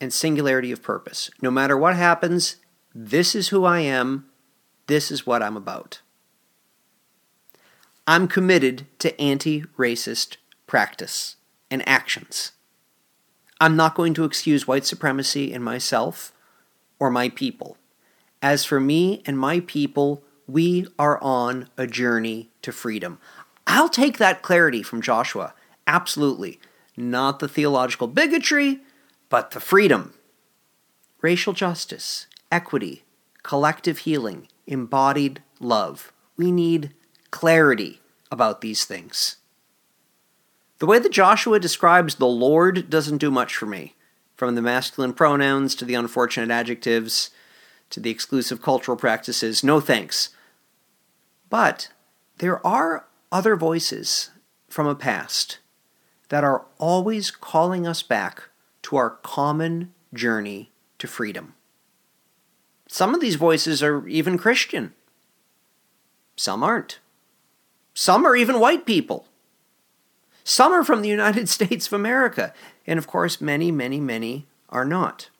and 0.00 0.14
singularity 0.14 0.72
of 0.72 0.82
purpose. 0.82 1.30
No 1.42 1.50
matter 1.50 1.76
what 1.76 1.94
happens, 1.94 2.56
this 2.94 3.34
is 3.34 3.48
who 3.48 3.66
I 3.66 3.80
am, 3.80 4.29
this 4.90 5.12
is 5.12 5.24
what 5.24 5.40
I'm 5.40 5.56
about. 5.56 6.00
I'm 8.08 8.26
committed 8.26 8.88
to 8.98 9.18
anti 9.20 9.62
racist 9.78 10.36
practice 10.66 11.36
and 11.70 11.88
actions. 11.88 12.50
I'm 13.60 13.76
not 13.76 13.94
going 13.94 14.14
to 14.14 14.24
excuse 14.24 14.66
white 14.66 14.84
supremacy 14.84 15.52
in 15.52 15.62
myself 15.62 16.32
or 16.98 17.08
my 17.08 17.28
people. 17.28 17.76
As 18.42 18.64
for 18.64 18.80
me 18.80 19.22
and 19.26 19.38
my 19.38 19.60
people, 19.60 20.24
we 20.48 20.88
are 20.98 21.22
on 21.22 21.68
a 21.76 21.86
journey 21.86 22.50
to 22.62 22.72
freedom. 22.72 23.20
I'll 23.68 23.88
take 23.88 24.18
that 24.18 24.42
clarity 24.42 24.82
from 24.82 25.02
Joshua. 25.02 25.54
Absolutely. 25.86 26.58
Not 26.96 27.38
the 27.38 27.48
theological 27.48 28.08
bigotry, 28.08 28.80
but 29.28 29.52
the 29.52 29.60
freedom. 29.60 30.14
Racial 31.22 31.52
justice, 31.52 32.26
equity, 32.50 33.04
collective 33.44 33.98
healing, 33.98 34.48
embodied 34.70 35.42
love. 35.58 36.12
We 36.36 36.50
need 36.50 36.94
clarity 37.30 38.00
about 38.30 38.60
these 38.60 38.84
things. 38.84 39.36
The 40.78 40.86
way 40.86 40.98
that 40.98 41.12
Joshua 41.12 41.60
describes 41.60 42.14
the 42.14 42.26
Lord 42.26 42.88
doesn't 42.88 43.18
do 43.18 43.30
much 43.30 43.54
for 43.54 43.66
me, 43.66 43.94
from 44.34 44.54
the 44.54 44.62
masculine 44.62 45.12
pronouns 45.12 45.74
to 45.74 45.84
the 45.84 45.94
unfortunate 45.94 46.50
adjectives 46.50 47.30
to 47.90 48.00
the 48.00 48.10
exclusive 48.10 48.62
cultural 48.62 48.96
practices. 48.96 49.62
No 49.62 49.80
thanks. 49.80 50.30
But 51.50 51.90
there 52.38 52.64
are 52.66 53.06
other 53.30 53.56
voices 53.56 54.30
from 54.68 54.86
a 54.86 54.94
past 54.94 55.58
that 56.28 56.44
are 56.44 56.64
always 56.78 57.30
calling 57.30 57.86
us 57.86 58.02
back 58.02 58.44
to 58.82 58.96
our 58.96 59.10
common 59.10 59.92
journey 60.14 60.70
to 60.98 61.06
freedom. 61.06 61.54
Some 62.92 63.14
of 63.14 63.20
these 63.20 63.36
voices 63.36 63.84
are 63.84 64.04
even 64.08 64.36
Christian, 64.36 64.92
some 66.34 66.64
aren't. 66.64 66.98
Some 67.94 68.26
are 68.26 68.34
even 68.34 68.58
white 68.58 68.84
people. 68.84 69.26
Some 70.42 70.72
are 70.72 70.82
from 70.82 71.00
the 71.00 71.08
United 71.08 71.48
States 71.56 71.86
of 71.86 71.92
America, 71.92 72.52
and 72.88 72.98
of 72.98 73.06
course, 73.06 73.40
many, 73.40 73.70
many, 73.70 74.00
many 74.00 74.48
are 74.68 74.84
not. 74.84 75.30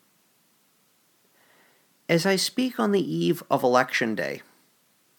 As 2.07 2.25
I 2.25 2.37
speak 2.37 2.79
on 2.79 2.93
the 2.93 3.13
eve 3.13 3.43
of 3.51 3.63
Election 3.63 4.15
Day, 4.15 4.43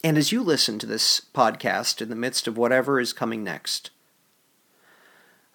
and 0.03 0.17
as 0.17 0.33
you 0.33 0.43
listen 0.43 0.79
to 0.79 0.87
this 0.87 1.21
podcast 1.35 2.01
in 2.01 2.09
the 2.09 2.17
midst 2.17 2.49
of 2.49 2.57
whatever 2.57 2.99
is 2.99 3.13
coming 3.13 3.45
next, 3.45 3.91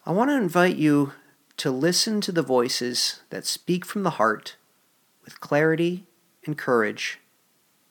I 0.06 0.12
want 0.12 0.30
to 0.30 0.38
invite 0.38 0.76
you 0.76 1.14
to 1.58 1.72
listen 1.72 2.22
to 2.22 2.32
the 2.32 2.44
voices 2.44 3.22
that 3.32 3.48
speak 3.48 3.84
from 3.84 4.04
the 4.04 4.12
heart 4.12 4.58
with 5.26 5.42
clarity 5.42 6.06
and 6.48 6.58
courage 6.58 7.20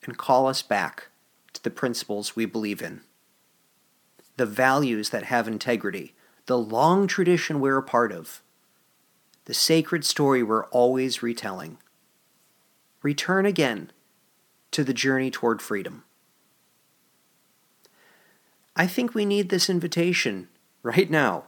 and 0.03 0.17
call 0.17 0.47
us 0.47 0.61
back 0.61 1.07
to 1.53 1.63
the 1.63 1.69
principles 1.69 2.35
we 2.35 2.45
believe 2.45 2.81
in, 2.81 3.01
the 4.35 4.45
values 4.45 5.09
that 5.11 5.23
have 5.23 5.47
integrity 5.47 6.13
the 6.47 6.57
long 6.57 7.07
tradition 7.07 7.59
we're 7.59 7.77
a 7.77 7.83
part 7.83 8.11
of, 8.11 8.41
the 9.45 9.53
sacred 9.53 10.03
story 10.05 10.41
we're 10.41 10.65
always 10.67 11.21
retelling. 11.21 11.77
Return 13.03 13.45
again 13.45 13.91
to 14.71 14.83
the 14.83 14.93
journey 14.93 15.29
toward 15.29 15.61
freedom. 15.61 16.03
I 18.75 18.87
think 18.87 19.13
we 19.13 19.25
need 19.25 19.49
this 19.49 19.69
invitation 19.69 20.47
right 20.83 21.09
now 21.09 21.45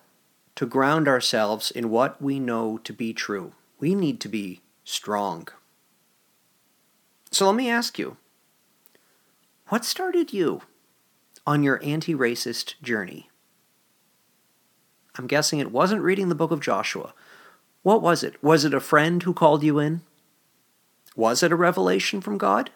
to 0.56 0.66
ground 0.66 1.08
ourselves 1.08 1.72
in 1.72 1.90
what 1.90 2.22
we 2.22 2.40
know 2.40 2.78
to 2.80 2.92
be 2.92 3.14
true. 3.14 3.54
We 3.80 3.96
need 3.96 4.20
to 4.22 4.28
be 4.28 4.62
strong. 4.84 5.48
So 7.32 7.46
let 7.46 7.56
me 7.56 7.70
ask 7.70 8.00
you 8.00 8.18
what 9.68 9.86
started 9.86 10.34
you 10.34 10.62
on 11.46 11.64
your 11.64 11.80
anti 11.84 12.16
racist 12.16 12.80
journey? 12.82 13.30
I'm 15.16 15.28
guessing 15.28 15.60
it 15.60 15.72
wasn't 15.72 16.02
reading 16.02 16.30
the 16.30 16.36
book 16.36 16.52
of 16.52 16.62
Joshua. 16.62 17.14
What 17.84 18.02
was 18.02 18.24
it? 18.24 18.42
Was 18.44 18.66
it 18.66 18.74
a 18.74 18.80
friend 18.80 19.22
who 19.24 19.34
called 19.34 19.64
you 19.64 19.80
in? 19.80 20.02
Was 21.16 21.44
it 21.44 21.52
a 21.52 21.56
revelation 21.56 22.22
from 22.22 22.38
God? 22.38 22.72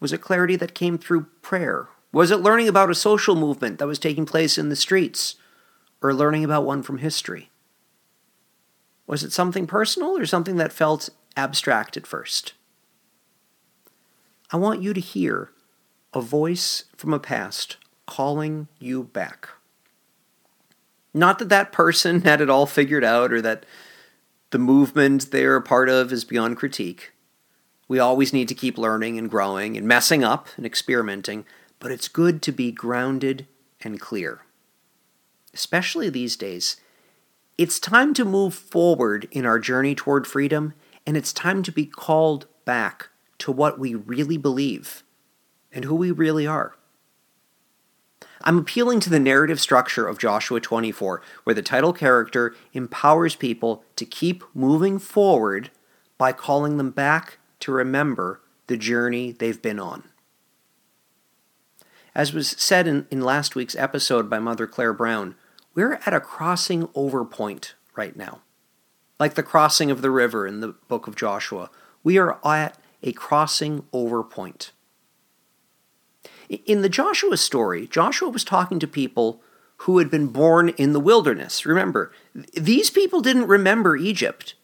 Was 0.00 0.12
it 0.12 0.20
clarity 0.20 0.56
that 0.56 0.74
came 0.74 0.98
through 0.98 1.26
prayer? 1.42 1.88
Was 2.12 2.30
it 2.30 2.40
learning 2.40 2.68
about 2.68 2.90
a 2.90 2.94
social 2.94 3.34
movement 3.34 3.78
that 3.78 3.86
was 3.86 3.98
taking 3.98 4.26
place 4.26 4.58
in 4.58 4.68
the 4.68 4.76
streets? 4.76 5.36
Or 6.02 6.12
learning 6.12 6.44
about 6.44 6.64
one 6.64 6.82
from 6.82 6.98
history? 6.98 7.50
Was 9.06 9.22
it 9.22 9.32
something 9.32 9.66
personal 9.66 10.18
or 10.18 10.26
something 10.26 10.56
that 10.56 10.72
felt 10.72 11.08
abstract 11.36 11.96
at 11.96 12.06
first? 12.06 12.54
I 14.52 14.58
want 14.58 14.82
you 14.82 14.92
to 14.92 15.00
hear 15.00 15.50
a 16.12 16.20
voice 16.20 16.84
from 16.94 17.14
a 17.14 17.18
past 17.18 17.78
calling 18.06 18.68
you 18.78 19.04
back. 19.04 19.48
Not 21.14 21.38
that 21.38 21.48
that 21.48 21.72
person 21.72 22.20
had 22.24 22.42
it 22.42 22.50
all 22.50 22.66
figured 22.66 23.02
out 23.02 23.32
or 23.32 23.40
that 23.40 23.64
the 24.50 24.58
movement 24.58 25.30
they're 25.30 25.56
a 25.56 25.62
part 25.62 25.88
of 25.88 26.12
is 26.12 26.24
beyond 26.24 26.58
critique. 26.58 27.12
We 27.88 27.98
always 27.98 28.34
need 28.34 28.48
to 28.48 28.54
keep 28.54 28.76
learning 28.76 29.18
and 29.18 29.30
growing 29.30 29.78
and 29.78 29.88
messing 29.88 30.22
up 30.22 30.48
and 30.58 30.66
experimenting, 30.66 31.46
but 31.78 31.90
it's 31.90 32.08
good 32.08 32.42
to 32.42 32.52
be 32.52 32.70
grounded 32.72 33.46
and 33.80 33.98
clear. 33.98 34.42
Especially 35.54 36.10
these 36.10 36.36
days. 36.36 36.76
It's 37.56 37.80
time 37.80 38.12
to 38.14 38.24
move 38.24 38.54
forward 38.54 39.28
in 39.30 39.46
our 39.46 39.58
journey 39.58 39.94
toward 39.94 40.26
freedom, 40.26 40.74
and 41.06 41.16
it's 41.16 41.32
time 41.32 41.62
to 41.62 41.72
be 41.72 41.86
called 41.86 42.46
back 42.64 43.08
to 43.42 43.50
what 43.52 43.76
we 43.76 43.94
really 43.94 44.36
believe 44.36 45.02
and 45.72 45.84
who 45.84 45.96
we 45.96 46.12
really 46.12 46.46
are. 46.46 46.76
I'm 48.44 48.58
appealing 48.58 49.00
to 49.00 49.10
the 49.10 49.18
narrative 49.18 49.60
structure 49.60 50.06
of 50.06 50.18
Joshua 50.18 50.60
24, 50.60 51.22
where 51.42 51.54
the 51.54 51.62
title 51.62 51.92
character 51.92 52.54
empowers 52.72 53.34
people 53.34 53.84
to 53.96 54.04
keep 54.04 54.44
moving 54.54 55.00
forward 55.00 55.70
by 56.18 56.32
calling 56.32 56.76
them 56.76 56.90
back 56.90 57.38
to 57.60 57.72
remember 57.72 58.40
the 58.68 58.76
journey 58.76 59.32
they've 59.32 59.60
been 59.60 59.80
on. 59.80 60.04
As 62.14 62.32
was 62.32 62.50
said 62.50 62.86
in, 62.86 63.06
in 63.10 63.22
last 63.22 63.56
week's 63.56 63.74
episode 63.74 64.30
by 64.30 64.38
Mother 64.38 64.68
Claire 64.68 64.92
Brown, 64.92 65.34
we're 65.74 65.94
at 66.06 66.14
a 66.14 66.20
crossing 66.20 66.88
over 66.94 67.24
point 67.24 67.74
right 67.96 68.14
now. 68.14 68.42
Like 69.18 69.34
the 69.34 69.42
crossing 69.42 69.90
of 69.90 70.00
the 70.00 70.10
river 70.10 70.46
in 70.46 70.60
the 70.60 70.74
book 70.88 71.08
of 71.08 71.16
Joshua, 71.16 71.70
we 72.04 72.18
are 72.18 72.38
at 72.44 72.76
a 73.02 73.12
crossing 73.12 73.84
over 73.92 74.22
point. 74.22 74.72
In 76.48 76.82
the 76.82 76.88
Joshua 76.88 77.36
story, 77.36 77.86
Joshua 77.86 78.28
was 78.28 78.44
talking 78.44 78.78
to 78.78 78.86
people 78.86 79.42
who 79.78 79.98
had 79.98 80.10
been 80.10 80.28
born 80.28 80.68
in 80.70 80.92
the 80.92 81.00
wilderness. 81.00 81.66
Remember, 81.66 82.12
these 82.54 82.90
people 82.90 83.20
didn't 83.20 83.48
remember 83.48 83.96
Egypt. 83.96 84.54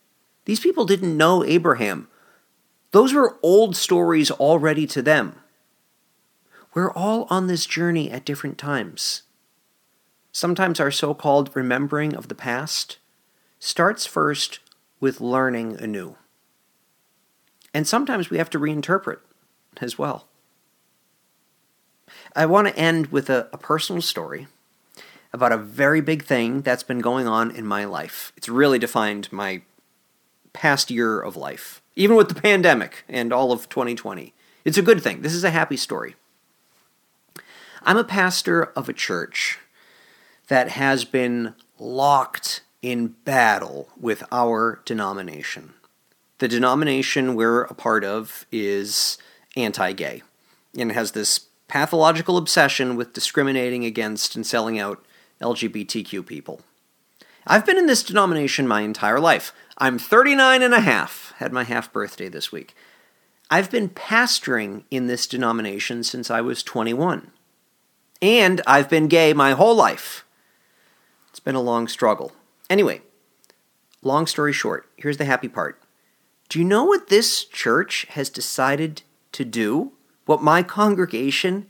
These 0.45 0.61
people 0.61 0.85
didn't 0.85 1.17
know 1.17 1.45
Abraham. 1.45 2.09
Those 2.93 3.13
were 3.13 3.39
old 3.43 3.77
stories 3.77 4.31
already 4.31 4.87
to 4.89 5.03
them. 5.03 5.35
We're 6.75 6.93
all 6.93 7.27
on 7.31 7.47
this 7.47 7.67
journey 7.67 8.11
at 8.11 8.25
different 8.25 8.59
times. 8.59 9.23
Sometimes 10.31 10.79
our 10.79 10.91
so 10.91 11.15
called 11.15 11.51
remembering 11.55 12.15
of 12.15 12.29
the 12.29 12.35
past 12.35 12.99
starts 13.59 14.07
first 14.07 14.61
with 15.01 15.21
learning 15.21 15.81
anew. 15.81 16.17
And 17.79 17.87
sometimes 17.87 18.29
we 18.29 18.39
have 18.39 18.51
to 18.51 18.59
reinterpret 18.59 19.19
as 19.81 19.97
well. 19.97 20.27
I 22.35 22.45
want 22.45 22.67
to 22.67 22.77
end 22.77 23.13
with 23.13 23.31
a, 23.31 23.49
a, 23.53 23.57
personal 23.57 24.03
story 24.03 24.49
about 25.33 25.53
a 25.53 25.57
very 25.57 26.01
big 26.01 26.25
thing 26.25 26.63
that's 26.63 26.83
been 26.83 26.99
going 26.99 27.29
on 27.29 27.53
in 27.53 27.65
my 27.65 27.85
life. 27.85 28.33
It's 28.37 28.49
really 28.49 28.81
defined 28.81 29.33
my 29.33 29.63
past 30.53 30.91
year 30.91 31.21
of 31.21 31.37
life, 31.37 31.81
even 31.95 32.17
with 32.17 32.29
the 32.29 32.43
pandemic 32.43 33.05
and 33.09 33.33
all 33.33 33.53
of 33.53 33.69
2020. 33.69 34.35
It's 34.65 34.77
a 34.77 34.83
good 34.83 35.01
thing. 35.01 35.23
This 35.23 35.35
is 35.35 35.45
a 35.45 35.51
happy 35.51 35.77
story. 35.77 36.17
I'm 37.85 37.97
a 37.97 38.03
pastor 38.03 38.65
of 38.75 38.89
a 38.89 38.93
church 38.93 39.61
that 40.49 40.71
has 40.71 41.05
been 41.05 41.55
locked 41.79 42.63
in 42.83 43.15
battle 43.25 43.89
with 43.97 44.25
our 44.33 44.81
denomination. 44.85 45.75
The 46.39 46.49
denomination 46.49 47.35
we're 47.35 47.63
a 47.63 47.75
part 47.75 48.05
of 48.05 48.47
is 48.53 49.19
anti 49.57 49.93
gay 49.93 50.23
and 50.79 50.93
has 50.93 51.13
this 51.13 51.47
pathological 51.67 52.37
obsession 52.37 52.97
with 52.97 53.13
discriminating 53.13 53.85
against 53.85 54.37
and 54.37 54.47
selling 54.47 54.79
out 54.79 55.05
LGBTQ 55.41 56.25
people. 56.25 56.61
I've 57.47 57.67
been 57.67 57.79
in 57.79 57.87
this 57.87 58.03
denomination 58.03 58.69
my 58.69 58.83
entire 58.83 59.19
life. 59.19 59.53
I'm 59.79 59.99
39 59.99 60.63
and 60.63 60.75
a 60.75 60.81
half, 60.81 61.33
had 61.39 61.53
my 61.53 61.65
half 61.65 61.93
birthday 61.93 62.29
this 62.29 62.53
week. 62.53 62.75
I've 63.51 63.71
been 63.71 63.89
pastoring 63.89 64.85
in 64.91 65.07
this 65.07 65.27
denomination 65.27 66.05
since 66.05 66.31
I 66.31 66.41
was 66.41 66.63
21. 66.63 67.31
And 68.21 68.61
I've 68.67 68.91
been 68.91 69.09
gay 69.09 69.33
my 69.33 69.53
whole 69.53 69.75
life. 69.75 70.25
It's 71.31 71.41
been 71.41 71.55
a 71.55 71.61
long 71.61 71.89
struggle. 71.89 72.33
Anyway, 72.69 73.01
long 74.03 74.27
story 74.27 74.53
short, 74.53 74.89
here's 74.97 75.17
the 75.17 75.25
happy 75.25 75.49
part. 75.49 75.81
Do 76.49 76.59
you 76.59 76.65
know 76.65 76.85
what 76.85 77.09
this 77.09 77.45
church 77.45 78.07
has 78.11 78.31
decided 78.31 79.03
to 79.33 79.45
do? 79.45 79.93
What 80.25 80.43
my 80.43 80.63
congregation 80.63 81.67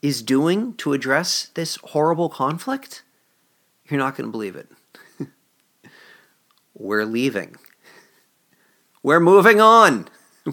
is 0.00 0.22
doing 0.22 0.74
to 0.74 0.94
address 0.94 1.50
this 1.54 1.76
horrible 1.76 2.28
conflict? 2.28 3.02
You're 3.88 3.98
not 3.98 4.16
going 4.16 4.28
to 4.28 4.32
believe 4.32 4.56
it. 4.56 4.68
We're 6.74 7.04
leaving. 7.04 7.56
We're 9.02 9.20
moving 9.20 9.60
on. 9.60 10.08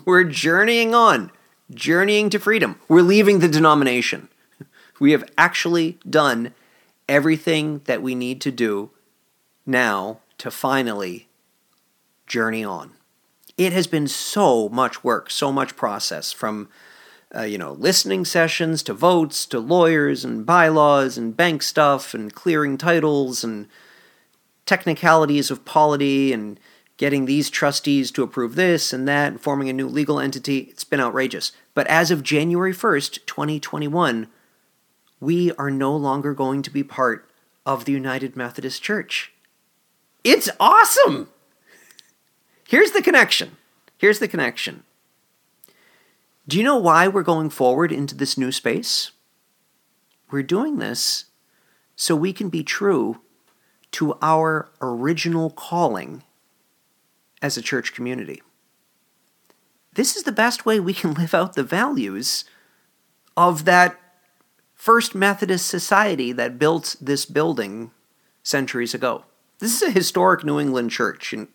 We're 0.06 0.24
journeying 0.24 0.94
on, 0.94 1.32
journeying 1.72 2.32
to 2.32 2.40
freedom. 2.40 2.80
We're 2.88 3.02
leaving 3.02 3.40
the 3.40 3.48
denomination. 3.48 4.30
We 5.00 5.12
have 5.12 5.24
actually 5.38 6.00
done 6.10 6.54
everything 7.08 7.82
that 7.86 8.02
we 8.02 8.16
need 8.16 8.42
to 8.42 8.52
do 8.52 8.92
now 9.66 10.20
to 10.40 10.52
finally 10.52 11.28
journey 12.28 12.64
on. 12.64 12.92
It 13.58 13.74
has 13.74 13.88
been 13.88 14.08
so 14.08 14.70
much 14.70 15.04
work, 15.04 15.30
so 15.30 15.52
much 15.52 15.76
process 15.76 16.32
from 16.32 16.70
uh, 17.36 17.42
you 17.42 17.58
know, 17.58 17.74
listening 17.74 18.26
sessions 18.26 18.84
to 18.84 18.94
votes 18.94 19.46
to 19.48 19.60
lawyers 19.60 20.24
and 20.24 20.46
bylaws 20.46 21.18
and 21.18 21.36
bank 21.36 21.64
stuff 21.64 22.14
and 22.14 22.34
clearing 22.34 22.78
titles 22.78 23.44
and 23.44 23.68
technicalities 24.66 25.50
of 25.50 25.66
polity 25.66 26.32
and 26.32 26.60
getting 26.98 27.26
these 27.26 27.50
trustees 27.50 28.12
to 28.12 28.22
approve 28.22 28.54
this 28.56 28.94
and 28.94 29.08
that 29.08 29.32
and 29.32 29.42
forming 29.42 29.68
a 29.68 29.74
new 29.74 29.88
legal 29.88 30.20
entity. 30.20 30.68
It's 30.70 30.84
been 30.84 31.00
outrageous. 31.00 31.52
But 31.74 31.88
as 31.88 32.12
of 32.12 32.22
January 32.22 32.74
1st, 32.74 33.26
2021, 33.26 34.28
we 35.20 35.52
are 35.54 35.72
no 35.72 35.96
longer 35.96 36.36
going 36.36 36.62
to 36.62 36.70
be 36.70 36.84
part 36.84 37.28
of 37.66 37.86
the 37.86 37.92
United 37.92 38.36
Methodist 38.36 38.84
Church. 38.84 39.34
It's 40.24 40.50
awesome! 40.60 41.30
Here's 42.74 42.90
the 42.90 43.04
connection. 43.04 43.58
Here's 44.00 44.18
the 44.18 44.28
connection. 44.28 44.82
Do 46.48 46.58
you 46.58 46.64
know 46.64 46.78
why 46.78 47.08
we're 47.08 47.22
going 47.22 47.52
forward 47.52 47.92
into 47.92 48.16
this 48.16 48.36
new 48.36 48.52
space? 48.52 49.12
We're 50.32 50.42
doing 50.42 50.80
this 50.80 51.26
so 51.96 52.16
we 52.16 52.34
can 52.34 52.50
be 52.50 52.64
true 52.64 53.22
to 53.92 54.18
our 54.24 54.72
original 54.82 55.52
calling 55.52 56.24
as 57.44 57.58
a 57.58 57.62
church 57.62 57.94
community. 57.94 58.42
This 59.94 60.16
is 60.16 60.24
the 60.24 60.32
best 60.32 60.66
way 60.66 60.80
we 60.80 60.96
can 60.96 61.14
live 61.14 61.36
out 61.36 61.54
the 61.54 61.62
values 61.62 62.44
of 63.38 63.66
that 63.66 64.00
First 64.74 65.14
Methodist 65.14 65.68
Society 65.68 66.32
that 66.32 66.58
built 66.58 66.96
this 67.00 67.28
building 67.28 67.92
centuries 68.42 68.96
ago. 68.96 69.26
This 69.60 69.80
is 69.80 69.88
a 69.88 69.92
historic 69.92 70.44
New 70.44 70.60
England 70.60 70.90
church, 70.90 71.34
and, 71.34 71.50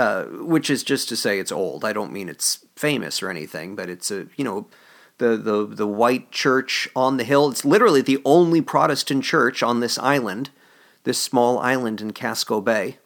uh, 0.00 0.24
which 0.24 0.70
is 0.70 0.82
just 0.82 1.08
to 1.10 1.16
say 1.16 1.38
it's 1.38 1.52
old. 1.52 1.84
I 1.84 1.92
don't 1.92 2.12
mean 2.12 2.28
it's 2.28 2.64
famous 2.74 3.22
or 3.22 3.30
anything, 3.30 3.76
but 3.76 3.88
it's 3.88 4.10
a 4.10 4.26
you 4.36 4.44
know 4.44 4.66
the 5.18 5.36
the 5.36 5.66
the 5.66 5.86
white 5.86 6.30
church 6.30 6.88
on 6.96 7.16
the 7.16 7.24
hill. 7.24 7.50
It's 7.50 7.64
literally 7.64 8.02
the 8.02 8.22
only 8.24 8.60
Protestant 8.60 9.24
church 9.24 9.62
on 9.62 9.80
this 9.80 9.98
island 9.98 10.50
this 11.04 11.18
small 11.18 11.58
island 11.58 12.00
in 12.00 12.12
Casco 12.12 12.60
Bay. 12.60 12.98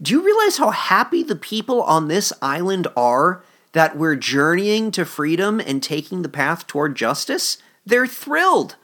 Do 0.00 0.12
you 0.12 0.24
realize 0.24 0.56
how 0.56 0.70
happy 0.70 1.22
the 1.22 1.36
people 1.36 1.82
on 1.82 2.08
this 2.08 2.32
island 2.40 2.86
are 2.96 3.44
that 3.72 3.96
we're 3.96 4.16
journeying 4.16 4.90
to 4.92 5.04
freedom 5.04 5.60
and 5.60 5.82
taking 5.82 6.22
the 6.22 6.28
path 6.28 6.66
toward 6.66 6.96
justice? 6.96 7.58
They're 7.84 8.06
thrilled. 8.06 8.76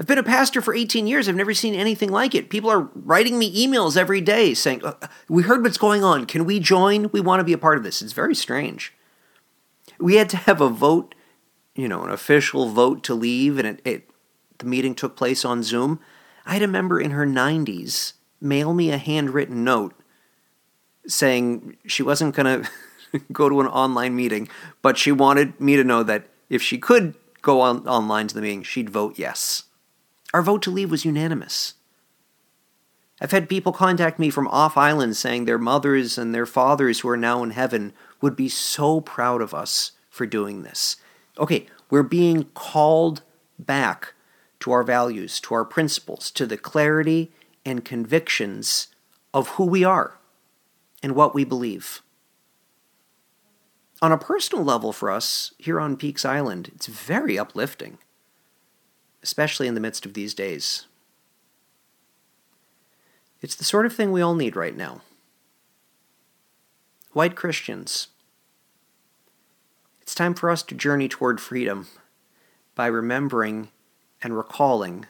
I've 0.00 0.06
been 0.06 0.18
a 0.18 0.22
pastor 0.22 0.60
for 0.60 0.74
18 0.74 1.08
years. 1.08 1.28
I've 1.28 1.34
never 1.34 1.54
seen 1.54 1.74
anything 1.74 2.10
like 2.10 2.34
it. 2.34 2.50
People 2.50 2.70
are 2.70 2.88
writing 2.94 3.38
me 3.38 3.66
emails 3.66 3.96
every 3.96 4.20
day 4.20 4.54
saying, 4.54 4.84
uh, 4.84 4.94
We 5.28 5.42
heard 5.42 5.62
what's 5.62 5.78
going 5.78 6.04
on. 6.04 6.26
Can 6.26 6.44
we 6.44 6.60
join? 6.60 7.10
We 7.10 7.20
want 7.20 7.40
to 7.40 7.44
be 7.44 7.52
a 7.52 7.58
part 7.58 7.78
of 7.78 7.84
this. 7.84 8.00
It's 8.00 8.12
very 8.12 8.34
strange. 8.34 8.94
We 9.98 10.14
had 10.14 10.28
to 10.30 10.36
have 10.36 10.60
a 10.60 10.68
vote, 10.68 11.16
you 11.74 11.88
know, 11.88 12.04
an 12.04 12.10
official 12.10 12.68
vote 12.68 13.02
to 13.04 13.14
leave, 13.14 13.58
and 13.58 13.66
it, 13.66 13.80
it 13.84 14.10
the 14.58 14.66
meeting 14.66 14.94
took 14.94 15.16
place 15.16 15.44
on 15.44 15.64
Zoom. 15.64 15.98
I 16.46 16.52
had 16.52 16.62
a 16.62 16.68
member 16.68 17.00
in 17.00 17.10
her 17.10 17.26
90s 17.26 18.14
mail 18.40 18.72
me 18.72 18.90
a 18.90 18.98
handwritten 18.98 19.64
note 19.64 19.94
saying 21.06 21.76
she 21.86 22.02
wasn't 22.02 22.36
going 22.36 22.62
to 23.12 23.18
go 23.32 23.48
to 23.48 23.60
an 23.60 23.66
online 23.66 24.14
meeting, 24.14 24.48
but 24.80 24.96
she 24.96 25.10
wanted 25.10 25.60
me 25.60 25.74
to 25.76 25.82
know 25.82 26.04
that 26.04 26.28
if 26.48 26.62
she 26.62 26.78
could 26.78 27.14
go 27.42 27.60
on, 27.60 27.86
online 27.88 28.28
to 28.28 28.34
the 28.34 28.40
meeting, 28.40 28.62
she'd 28.62 28.90
vote 28.90 29.18
yes. 29.18 29.64
Our 30.34 30.42
vote 30.42 30.62
to 30.62 30.70
leave 30.70 30.90
was 30.90 31.04
unanimous. 31.04 31.74
I've 33.20 33.30
had 33.32 33.48
people 33.48 33.72
contact 33.72 34.18
me 34.18 34.30
from 34.30 34.46
off 34.48 34.76
island 34.76 35.16
saying 35.16 35.44
their 35.44 35.58
mothers 35.58 36.18
and 36.18 36.34
their 36.34 36.46
fathers 36.46 37.00
who 37.00 37.08
are 37.08 37.16
now 37.16 37.42
in 37.42 37.50
heaven 37.50 37.92
would 38.20 38.36
be 38.36 38.48
so 38.48 39.00
proud 39.00 39.42
of 39.42 39.54
us 39.54 39.92
for 40.10 40.26
doing 40.26 40.62
this. 40.62 40.96
Okay, 41.38 41.66
we're 41.90 42.02
being 42.02 42.44
called 42.54 43.22
back 43.58 44.14
to 44.60 44.70
our 44.70 44.82
values, 44.82 45.40
to 45.40 45.54
our 45.54 45.64
principles, 45.64 46.30
to 46.32 46.46
the 46.46 46.56
clarity 46.56 47.32
and 47.64 47.84
convictions 47.84 48.88
of 49.32 49.48
who 49.50 49.64
we 49.64 49.84
are 49.84 50.18
and 51.02 51.14
what 51.14 51.34
we 51.34 51.44
believe. 51.44 52.02
On 54.00 54.12
a 54.12 54.18
personal 54.18 54.64
level 54.64 54.92
for 54.92 55.10
us 55.10 55.52
here 55.58 55.80
on 55.80 55.96
Peaks 55.96 56.24
Island, 56.24 56.70
it's 56.74 56.86
very 56.86 57.38
uplifting, 57.38 57.98
especially 59.28 59.68
in 59.68 59.74
the 59.74 59.80
midst 59.80 60.06
of 60.06 60.14
these 60.14 60.32
days. 60.32 60.86
It's 63.42 63.54
the 63.54 63.62
sort 63.62 63.84
of 63.84 63.92
thing 63.92 64.10
we 64.10 64.22
all 64.22 64.34
need 64.34 64.56
right 64.56 64.74
now. 64.74 65.02
White 67.12 67.36
Christians, 67.36 68.08
it's 70.00 70.14
time 70.14 70.32
for 70.32 70.48
us 70.48 70.62
to 70.62 70.74
journey 70.74 71.08
toward 71.08 71.42
freedom 71.42 71.88
by 72.74 72.86
remembering 72.86 73.68
and 74.22 74.34
recalling 74.34 75.04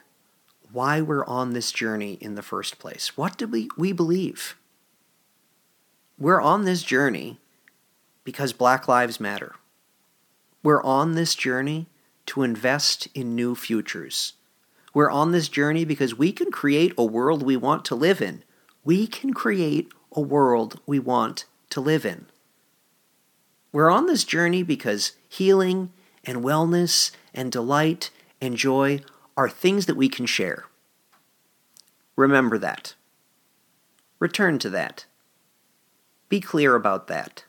why 0.72 1.00
we're 1.00 1.24
on 1.26 1.52
this 1.52 1.70
journey 1.70 2.14
in 2.20 2.34
the 2.34 2.42
first 2.42 2.80
place. 2.80 3.16
What 3.16 3.38
do 3.38 3.46
we, 3.46 3.68
we 3.76 3.92
believe? 3.92 4.56
We're 6.18 6.40
on 6.40 6.64
this 6.64 6.82
journey 6.82 7.38
because 8.24 8.52
Black 8.52 8.88
Lives 8.88 9.20
Matter. 9.20 9.54
We're 10.64 10.82
on 10.82 11.14
this 11.14 11.36
journey 11.36 11.86
to 12.28 12.42
invest 12.42 13.08
in 13.14 13.34
new 13.34 13.54
futures. 13.54 14.34
We're 14.94 15.10
on 15.10 15.32
this 15.32 15.48
journey 15.48 15.84
because 15.84 16.16
we 16.16 16.32
can 16.32 16.50
create 16.50 16.92
a 16.96 17.04
world 17.04 17.42
we 17.42 17.56
want 17.56 17.84
to 17.86 17.94
live 17.94 18.22
in. 18.22 18.42
We 18.84 19.06
can 19.06 19.34
create 19.34 19.88
a 20.12 20.20
world 20.20 20.80
we 20.86 20.98
want 20.98 21.44
to 21.70 21.80
live 21.80 22.04
in. 22.06 22.26
We're 23.72 23.90
on 23.90 24.06
this 24.06 24.24
journey 24.24 24.62
because 24.62 25.12
healing 25.28 25.92
and 26.24 26.44
wellness 26.44 27.10
and 27.34 27.52
delight 27.52 28.10
and 28.40 28.56
joy 28.56 29.00
are 29.36 29.48
things 29.48 29.86
that 29.86 29.96
we 29.96 30.08
can 30.08 30.26
share. 30.26 30.66
Remember 32.16 32.58
that. 32.58 32.94
Return 34.18 34.58
to 34.58 34.70
that. 34.70 35.04
Be 36.28 36.40
clear 36.40 36.74
about 36.74 37.06
that. 37.06 37.44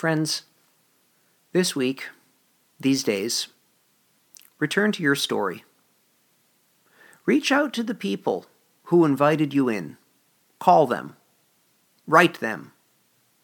Friends, 0.00 0.44
this 1.52 1.76
week, 1.76 2.08
these 2.80 3.02
days, 3.02 3.48
return 4.58 4.92
to 4.92 5.02
your 5.02 5.14
story. 5.14 5.62
Reach 7.26 7.52
out 7.52 7.74
to 7.74 7.82
the 7.82 7.94
people 7.94 8.46
who 8.84 9.04
invited 9.04 9.52
you 9.52 9.68
in. 9.68 9.98
Call 10.58 10.86
them. 10.86 11.16
Write 12.06 12.40
them. 12.40 12.72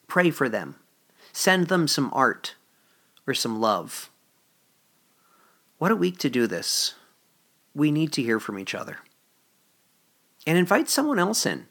Pray 0.06 0.30
for 0.30 0.48
them. 0.48 0.76
Send 1.30 1.68
them 1.68 1.86
some 1.86 2.08
art 2.14 2.54
or 3.26 3.34
some 3.34 3.60
love. 3.60 4.08
What 5.76 5.90
a 5.90 5.94
week 5.94 6.16
to 6.20 6.30
do 6.30 6.46
this. 6.46 6.94
We 7.74 7.90
need 7.90 8.12
to 8.14 8.22
hear 8.22 8.40
from 8.40 8.58
each 8.58 8.74
other. 8.74 9.00
And 10.46 10.56
invite 10.56 10.88
someone 10.88 11.18
else 11.18 11.44
in. 11.44 11.66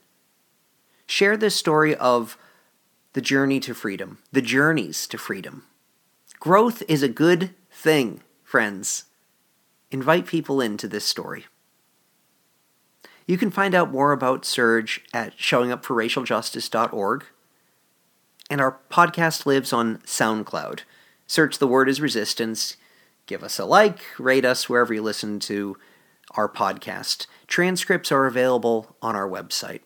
Share 1.08 1.36
this 1.36 1.56
story 1.56 1.96
of 1.96 2.38
the 3.16 3.22
journey 3.22 3.58
to 3.58 3.72
freedom, 3.72 4.18
the 4.30 4.42
journeys 4.42 5.06
to 5.06 5.16
freedom. 5.16 5.64
Growth 6.38 6.82
is 6.86 7.02
a 7.02 7.08
good 7.08 7.54
thing, 7.70 8.20
friends. 8.44 9.04
Invite 9.90 10.26
people 10.26 10.60
into 10.60 10.86
this 10.86 11.06
story. 11.06 11.46
You 13.26 13.38
can 13.38 13.50
find 13.50 13.74
out 13.74 13.90
more 13.90 14.12
about 14.12 14.42
SURJ 14.42 15.00
at 15.14 15.38
showingupforracialjustice.org. 15.38 17.24
And 18.50 18.60
our 18.60 18.80
podcast 18.90 19.46
lives 19.46 19.72
on 19.72 19.96
SoundCloud. 20.04 20.80
Search 21.26 21.56
the 21.56 21.66
word 21.66 21.88
is 21.88 22.02
resistance. 22.02 22.76
Give 23.24 23.42
us 23.42 23.58
a 23.58 23.64
like, 23.64 24.00
rate 24.18 24.44
us 24.44 24.68
wherever 24.68 24.92
you 24.92 25.00
listen 25.00 25.40
to 25.40 25.78
our 26.32 26.50
podcast. 26.50 27.26
Transcripts 27.46 28.12
are 28.12 28.26
available 28.26 28.94
on 29.00 29.16
our 29.16 29.26
website. 29.26 29.80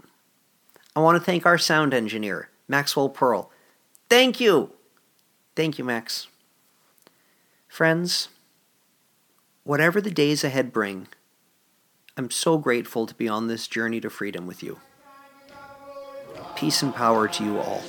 I 0.96 1.00
want 1.00 1.16
to 1.16 1.24
thank 1.24 1.46
our 1.46 1.58
sound 1.58 1.94
engineer, 1.94 2.49
Maxwell 2.70 3.08
Pearl. 3.08 3.50
Thank 4.08 4.40
you. 4.40 4.70
Thank 5.56 5.76
you, 5.76 5.84
Max. 5.84 6.28
Friends, 7.66 8.28
whatever 9.64 10.00
the 10.00 10.10
days 10.10 10.44
ahead 10.44 10.72
bring, 10.72 11.08
I'm 12.16 12.30
so 12.30 12.58
grateful 12.58 13.06
to 13.06 13.14
be 13.14 13.28
on 13.28 13.48
this 13.48 13.66
journey 13.66 14.00
to 14.00 14.08
freedom 14.08 14.46
with 14.46 14.62
you. 14.62 14.78
Peace 16.54 16.80
and 16.82 16.94
power 16.94 17.26
to 17.26 17.44
you 17.44 17.58
all. 17.58 17.82